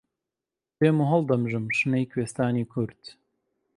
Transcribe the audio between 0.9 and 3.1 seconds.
و هەڵدەمژم شنەی کوێستانی کورد